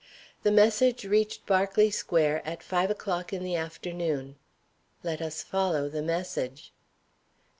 [0.41, 4.35] The message reached Berkeley Square at five o'clock in the afternoon.
[5.03, 6.73] Let us follow the message.